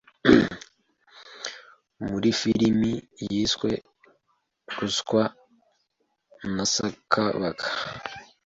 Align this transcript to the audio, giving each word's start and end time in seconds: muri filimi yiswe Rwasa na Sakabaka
muri 2.07 2.29
filimi 2.39 2.91
yiswe 3.29 3.71
Rwasa 4.71 5.23
na 6.53 6.65
Sakabaka 6.73 7.67